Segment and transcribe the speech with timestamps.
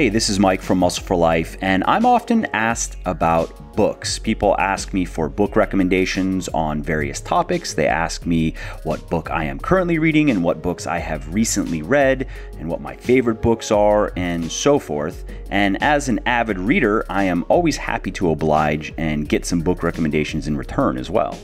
[0.00, 4.18] Hey, this is Mike from Muscle for Life, and I'm often asked about books.
[4.18, 7.74] People ask me for book recommendations on various topics.
[7.74, 11.82] They ask me what book I am currently reading and what books I have recently
[11.82, 12.28] read
[12.58, 15.26] and what my favorite books are and so forth.
[15.50, 19.82] And as an avid reader, I am always happy to oblige and get some book
[19.82, 21.38] recommendations in return as well.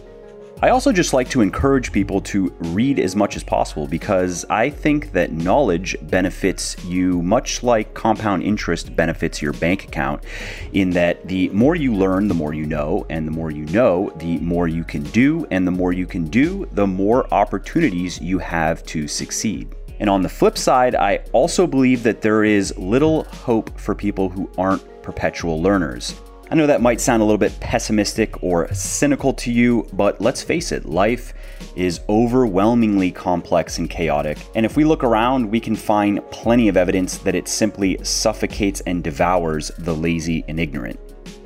[0.63, 4.71] I also just like to encourage people to read as much as possible because I
[4.71, 10.25] think that knowledge benefits you much like compound interest benefits your bank account,
[10.73, 14.11] in that the more you learn, the more you know, and the more you know,
[14.17, 18.39] the more you can do, and the more you can do, the more opportunities you
[18.39, 19.75] have to succeed.
[20.01, 24.31] And on the flip side, I also believe that there is little hope for people
[24.31, 26.19] who aren't perpetual learners.
[26.49, 30.43] I know that might sound a little bit pessimistic or cynical to you, but let's
[30.43, 31.35] face it, life
[31.75, 34.39] is overwhelmingly complex and chaotic.
[34.55, 38.81] And if we look around, we can find plenty of evidence that it simply suffocates
[38.83, 41.01] and devours the lazy and ignorant.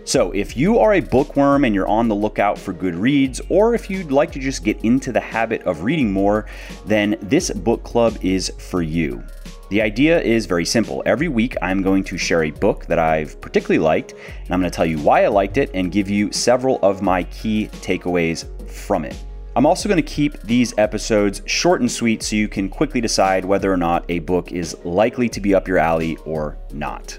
[0.05, 3.75] So, if you are a bookworm and you're on the lookout for good reads, or
[3.75, 6.47] if you'd like to just get into the habit of reading more,
[6.85, 9.23] then this book club is for you.
[9.71, 11.01] The idea is very simple.
[11.07, 14.69] Every week, I'm going to share a book that I've particularly liked, and I'm going
[14.69, 18.47] to tell you why I liked it and give you several of my key takeaways
[18.69, 19.17] from it.
[19.55, 23.45] I'm also going to keep these episodes short and sweet so you can quickly decide
[23.45, 27.17] whether or not a book is likely to be up your alley or not.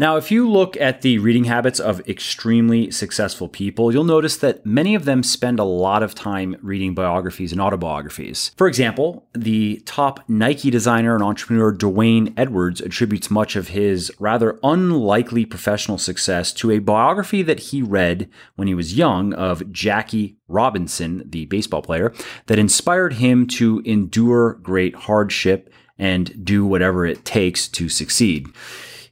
[0.00, 4.64] Now, if you look at the reading habits of extremely successful people, you'll notice that
[4.64, 8.50] many of them spend a lot of time reading biographies and autobiographies.
[8.56, 14.58] For example, the top Nike designer and entrepreneur D'Wayne Edwards attributes much of his rather
[14.62, 20.38] unlikely professional success to a biography that he read when he was young of Jackie
[20.48, 22.14] Robinson, the baseball player,
[22.46, 28.46] that inspired him to endure great hardship and do whatever it takes to succeed.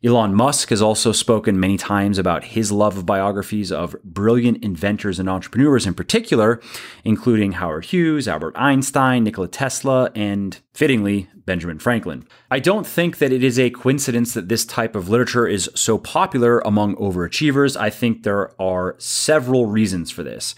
[0.05, 5.19] Elon Musk has also spoken many times about his love of biographies of brilliant inventors
[5.19, 6.61] and entrepreneurs in particular,
[7.03, 12.25] including Howard Hughes, Albert Einstein, Nikola Tesla, and fittingly, Benjamin Franklin.
[12.49, 15.99] I don't think that it is a coincidence that this type of literature is so
[15.99, 17.77] popular among overachievers.
[17.77, 20.55] I think there are several reasons for this.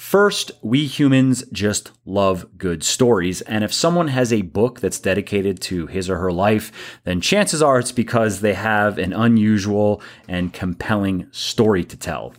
[0.00, 3.42] First, we humans just love good stories.
[3.42, 6.72] And if someone has a book that's dedicated to his or her life,
[7.04, 12.32] then chances are it's because they have an unusual and compelling story to tell.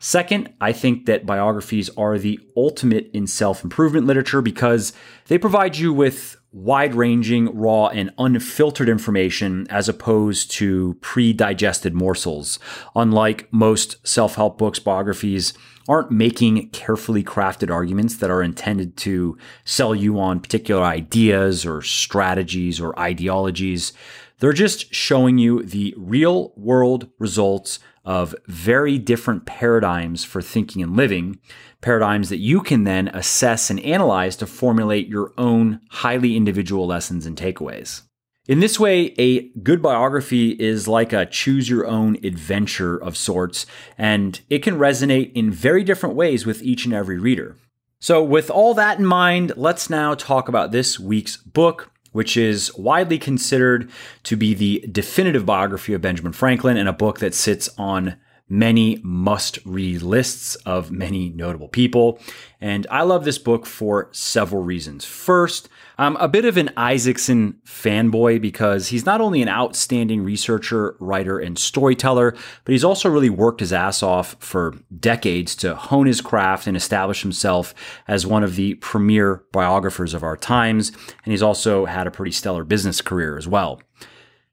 [0.00, 4.94] Second, I think that biographies are the ultimate in self improvement literature because
[5.28, 11.94] they provide you with wide ranging, raw, and unfiltered information as opposed to pre digested
[11.94, 12.58] morsels.
[12.94, 15.54] Unlike most self help books, biographies
[15.88, 21.82] aren't making carefully crafted arguments that are intended to sell you on particular ideas or
[21.82, 23.92] strategies or ideologies.
[24.38, 30.96] They're just showing you the real world results of very different paradigms for thinking and
[30.96, 31.38] living,
[31.80, 37.26] paradigms that you can then assess and analyze to formulate your own highly individual lessons
[37.26, 38.02] and takeaways.
[38.48, 43.66] In this way, a good biography is like a choose your own adventure of sorts,
[43.96, 47.56] and it can resonate in very different ways with each and every reader.
[48.00, 52.74] So, with all that in mind, let's now talk about this week's book, which is
[52.76, 53.90] widely considered
[54.22, 58.16] to be the definitive biography of Benjamin Franklin and a book that sits on
[58.52, 62.20] many must read lists of many notable people.
[62.60, 65.06] And I love this book for several reasons.
[65.06, 70.96] First, I'm a bit of an Isaacson fanboy because he's not only an outstanding researcher,
[71.00, 72.32] writer, and storyteller,
[72.64, 76.76] but he's also really worked his ass off for decades to hone his craft and
[76.76, 77.74] establish himself
[78.06, 80.90] as one of the premier biographers of our times.
[81.24, 83.80] And he's also had a pretty stellar business career as well.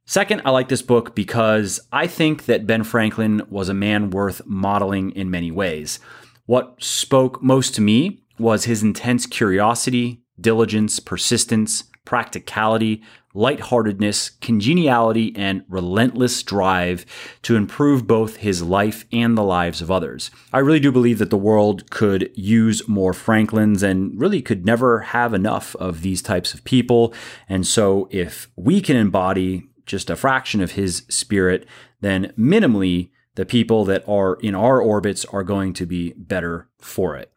[0.09, 4.41] Second, I like this book because I think that Ben Franklin was a man worth
[4.43, 5.99] modeling in many ways.
[6.47, 13.03] What spoke most to me was his intense curiosity, diligence, persistence, practicality,
[13.35, 17.05] lightheartedness, congeniality, and relentless drive
[17.43, 20.31] to improve both his life and the lives of others.
[20.51, 25.01] I really do believe that the world could use more Franklins and really could never
[25.01, 27.13] have enough of these types of people.
[27.47, 31.67] And so if we can embody just a fraction of his spirit,
[31.99, 37.15] then minimally the people that are in our orbits are going to be better for
[37.15, 37.31] it.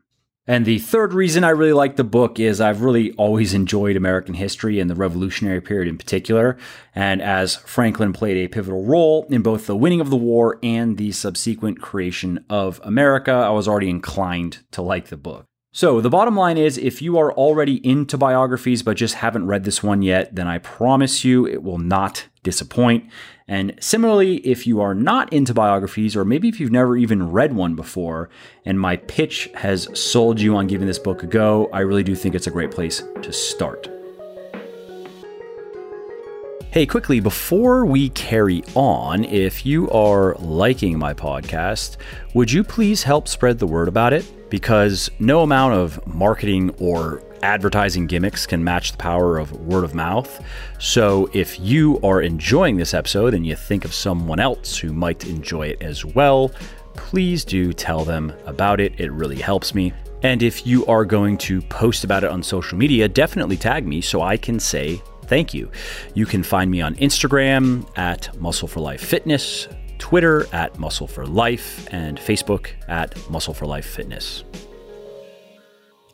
[0.46, 4.34] And the third reason I really like the book is I've really always enjoyed American
[4.34, 6.58] history and the Revolutionary period in particular.
[6.94, 10.98] And as Franklin played a pivotal role in both the winning of the war and
[10.98, 15.46] the subsequent creation of America, I was already inclined to like the book.
[15.74, 19.64] So, the bottom line is if you are already into biographies but just haven't read
[19.64, 23.08] this one yet, then I promise you it will not disappoint.
[23.48, 27.54] And similarly, if you are not into biographies, or maybe if you've never even read
[27.54, 28.28] one before,
[28.66, 32.14] and my pitch has sold you on giving this book a go, I really do
[32.14, 33.88] think it's a great place to start.
[36.70, 41.96] Hey, quickly, before we carry on, if you are liking my podcast,
[42.34, 44.26] would you please help spread the word about it?
[44.52, 49.94] Because no amount of marketing or advertising gimmicks can match the power of word of
[49.94, 50.44] mouth.
[50.78, 55.26] So if you are enjoying this episode and you think of someone else who might
[55.26, 56.50] enjoy it as well,
[56.92, 58.92] please do tell them about it.
[59.00, 59.94] It really helps me.
[60.22, 64.02] And if you are going to post about it on social media, definitely tag me
[64.02, 65.70] so I can say thank you.
[66.12, 69.66] You can find me on Instagram at Muscle for Life Fitness,
[70.02, 74.42] Twitter at Muscle for Life, and Facebook at Muscle for Life Fitness.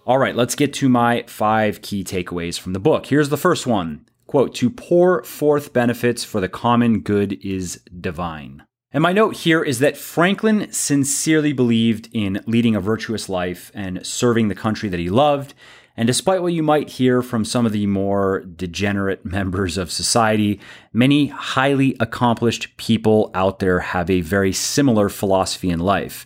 [0.04, 3.06] All right, let's get to my five key takeaways from the book.
[3.06, 8.62] Here's the first one quote, to pour forth benefits for the common good is divine.
[8.92, 14.06] And my note here is that Franklin sincerely believed in leading a virtuous life and
[14.06, 15.54] serving the country that he loved.
[15.98, 20.60] And despite what you might hear from some of the more degenerate members of society,
[20.92, 26.24] many highly accomplished people out there have a very similar philosophy in life.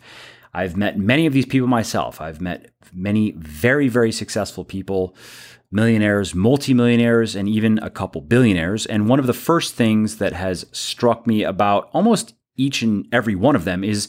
[0.53, 2.21] I've met many of these people myself.
[2.21, 5.17] I've met many very, very successful people,
[5.71, 8.85] millionaires, multimillionaires, and even a couple billionaires.
[8.85, 13.35] And one of the first things that has struck me about almost each and every
[13.35, 14.09] one of them is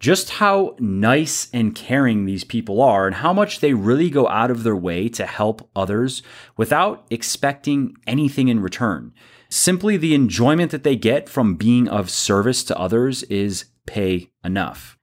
[0.00, 4.50] just how nice and caring these people are and how much they really go out
[4.50, 6.22] of their way to help others
[6.56, 9.12] without expecting anything in return.
[9.48, 14.96] Simply the enjoyment that they get from being of service to others is pay enough.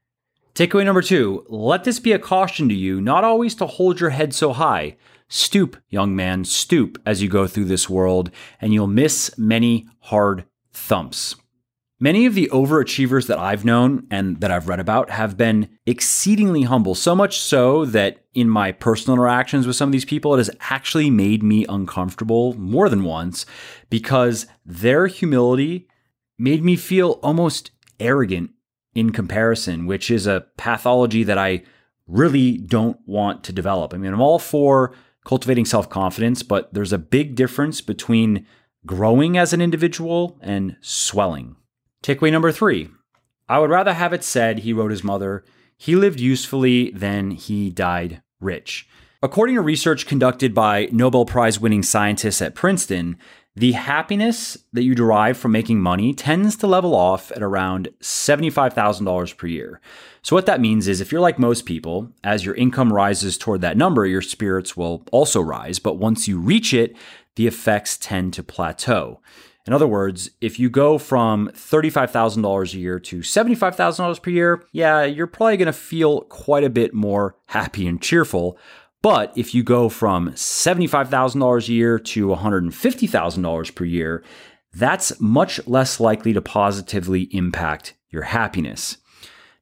[0.54, 4.12] Takeaway number two let this be a caution to you not always to hold your
[4.12, 4.96] head so high.
[5.28, 8.30] Stoop, young man, stoop as you go through this world,
[8.62, 11.36] and you'll miss many hard thumps.
[11.98, 16.64] Many of the overachievers that I've known and that I've read about have been exceedingly
[16.64, 20.40] humble, so much so that in my personal interactions with some of these people, it
[20.40, 23.46] has actually made me uncomfortable more than once
[23.90, 25.88] because their humility
[26.38, 28.52] made me feel almost arrogant
[28.94, 31.64] in comparison, which is a pathology that I
[32.08, 33.94] really don't want to develop.
[33.94, 34.94] I mean, I'm all for
[35.24, 38.46] cultivating self confidence, but there's a big difference between
[38.86, 41.56] growing as an individual and swelling.
[42.06, 42.90] Takeaway number three
[43.50, 45.44] I would rather have it said, he wrote his mother,
[45.76, 48.88] he lived usefully than he died rich.
[49.24, 53.18] According to research conducted by Nobel Prize winning scientists at Princeton,
[53.56, 59.36] the happiness that you derive from making money tends to level off at around $75,000
[59.36, 59.82] per year.
[60.22, 63.62] So, what that means is if you're like most people, as your income rises toward
[63.62, 65.80] that number, your spirits will also rise.
[65.80, 66.96] But once you reach it,
[67.36, 69.22] the effects tend to plateau.
[69.68, 75.04] In other words, if you go from $35,000 a year to $75,000 per year, yeah,
[75.04, 78.60] you're probably going to feel quite a bit more happy and cheerful.
[79.02, 84.24] But if you go from $75,000 a year to $150,000 per year,
[84.74, 88.98] that's much less likely to positively impact your happiness.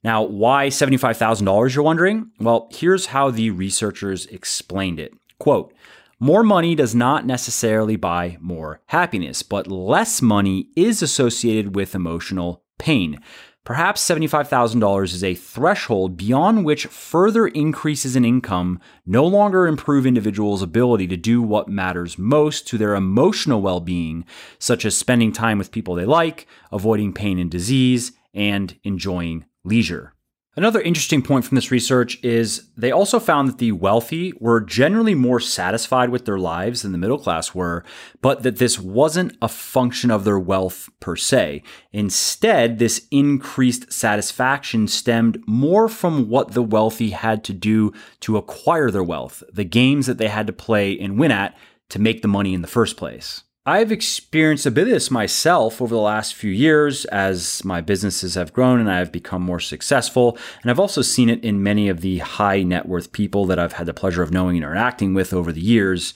[0.03, 2.31] Now, why $75,000, you're wondering?
[2.39, 5.13] Well, here's how the researchers explained it.
[5.39, 5.73] Quote,
[6.19, 12.63] more money does not necessarily buy more happiness, but less money is associated with emotional
[12.77, 13.19] pain.
[13.65, 20.61] Perhaps $75,000 is a threshold beyond which further increases in income no longer improve individuals'
[20.61, 24.25] ability to do what matters most to their emotional well being,
[24.59, 30.12] such as spending time with people they like, avoiding pain and disease, and enjoying leisure.
[30.55, 35.15] Another interesting point from this research is they also found that the wealthy were generally
[35.15, 37.83] more satisfied with their lives than the middle class were,
[38.21, 41.63] but that this wasn't a function of their wealth per se.
[41.91, 48.91] Instead, this increased satisfaction stemmed more from what the wealthy had to do to acquire
[48.91, 51.57] their wealth, the games that they had to play and win at
[51.89, 53.43] to make the money in the first place.
[53.65, 58.35] I've experienced a bit of this myself over the last few years as my businesses
[58.35, 60.37] have grown and I have become more successful.
[60.61, 63.73] And I've also seen it in many of the high net worth people that I've
[63.73, 66.13] had the pleasure of knowing and interacting with over the years.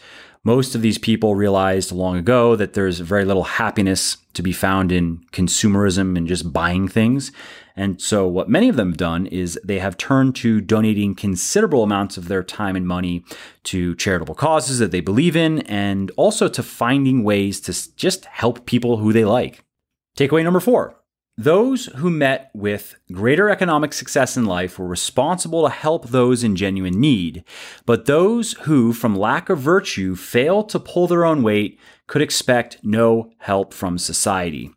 [0.48, 4.94] Most of these people realized long ago that there's very little happiness to be found
[4.94, 7.34] in consumerism and just buying things.
[7.76, 11.84] And so, what many of them have done is they have turned to donating considerable
[11.84, 13.26] amounts of their time and money
[13.64, 18.66] to charitable causes that they believe in, and also to finding ways to just help
[18.66, 19.66] people who they like.
[20.18, 20.96] Takeaway number four
[21.40, 26.56] Those who met with greater economic success in life were responsible to help those in
[26.56, 27.44] genuine need,
[27.86, 32.80] but those who, from lack of virtue, failed to pull their own weight could expect
[32.82, 34.72] no help from society.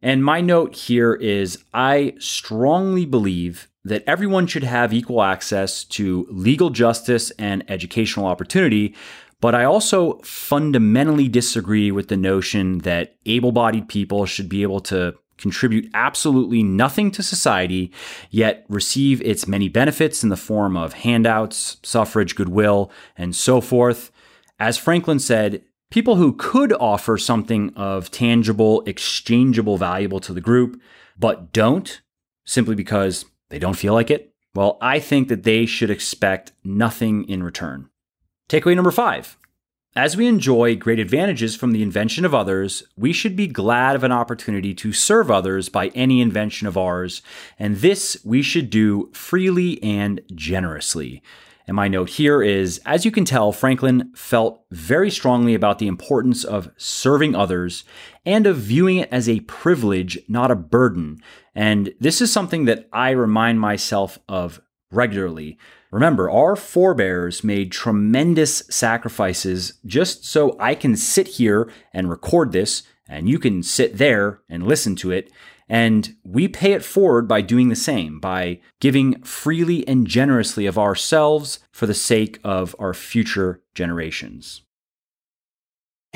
[0.00, 6.28] And my note here is I strongly believe that everyone should have equal access to
[6.30, 8.94] legal justice and educational opportunity,
[9.40, 14.80] but I also fundamentally disagree with the notion that able bodied people should be able
[14.82, 17.92] to contribute absolutely nothing to society,
[18.30, 24.10] yet receive its many benefits in the form of handouts, suffrage, goodwill, and so forth.
[24.58, 30.80] As Franklin said, people who could offer something of tangible, exchangeable, valuable to the group,
[31.18, 32.00] but don't
[32.44, 37.28] simply because they don't feel like it, well, I think that they should expect nothing
[37.28, 37.90] in return.
[38.48, 39.36] Takeaway number five
[39.96, 44.04] as we enjoy great advantages from the invention of others, we should be glad of
[44.04, 47.22] an opportunity to serve others by any invention of ours,
[47.58, 51.22] and this we should do freely and generously.
[51.66, 55.88] And my note here is as you can tell, Franklin felt very strongly about the
[55.88, 57.82] importance of serving others
[58.24, 61.20] and of viewing it as a privilege, not a burden.
[61.54, 65.58] And this is something that I remind myself of regularly.
[65.90, 72.82] Remember, our forebears made tremendous sacrifices just so I can sit here and record this,
[73.08, 75.30] and you can sit there and listen to it.
[75.68, 80.78] And we pay it forward by doing the same, by giving freely and generously of
[80.78, 84.62] ourselves for the sake of our future generations.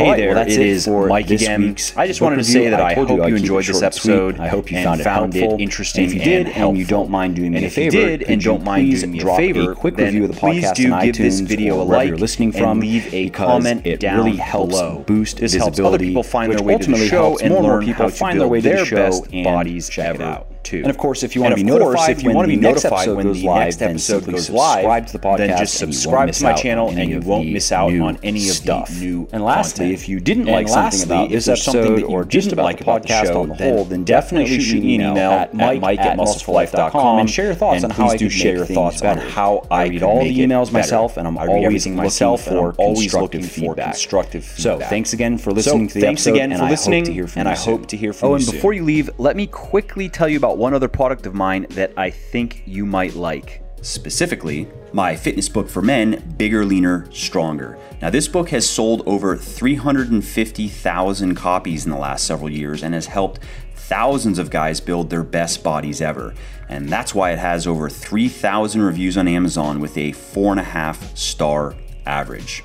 [0.00, 1.60] Hey there, well, that's it, it is for Mike again.
[1.60, 4.40] Week's I just wanted to say that I, I hope you, enjoyed this episode.
[4.40, 6.04] I hope you found it helpful, it interesting.
[6.04, 8.40] And if you did, and, and, you don't mind doing me a favor, did, and
[8.42, 11.16] don't mind doing me a favor, a quick review of the podcast do on give
[11.16, 14.74] iTunes this video a like you're listening from, leave a comment it down really helps
[14.74, 15.04] below.
[15.06, 18.10] boost this visibility, helps other people find their way to the show and how to
[18.10, 20.78] find their way to the show and bodies check it out Too.
[20.78, 23.08] And of course, if you want to be notified, if you want to be notified
[23.08, 25.36] when the next episode goes live, subscribe to the podcast.
[25.38, 28.98] Then just subscribe to my channel, and you won't miss out on any of the
[29.00, 29.28] new.
[29.32, 32.84] And lastly, if you didn't like something about this episode or just about like the
[32.84, 37.30] podcast on the whole, then definitely shoot me an email at mike at muscleforlife.com and
[37.30, 40.22] share your thoughts on how I do share your thoughts on how I read all
[40.22, 44.78] the emails myself, and I'm always myself for always looking for constructive feedback.
[44.80, 47.86] So thanks again for listening to the thanks episode, again for listening, and I hope
[47.88, 48.32] to hear from you.
[48.32, 51.34] Oh, and before you leave, let me quickly tell you about one other product of
[51.34, 53.62] mine that I think you might like.
[53.82, 57.78] Specifically, my fitness book for men, Bigger, Leaner, Stronger.
[58.02, 63.06] Now, this book has sold over 350,000 copies in the last several years and has
[63.06, 63.40] helped
[63.74, 66.34] thousands of guys build their best bodies ever.
[66.68, 71.74] And that's why it has over 3,000 reviews on Amazon with a 4.5 star
[72.06, 72.62] average.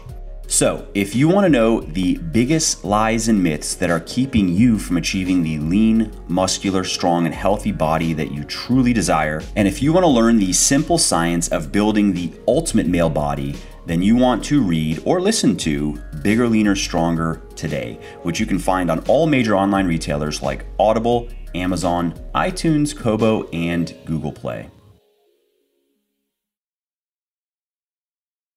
[0.48, 4.78] So, if you want to know the biggest lies and myths that are keeping you
[4.78, 9.82] from achieving the lean, muscular, strong, and healthy body that you truly desire, and if
[9.82, 14.16] you want to learn the simple science of building the ultimate male body, then you
[14.16, 19.00] want to read or listen to Bigger, Leaner, Stronger today, which you can find on
[19.08, 24.70] all major online retailers like Audible, Amazon, iTunes, Kobo, and Google Play.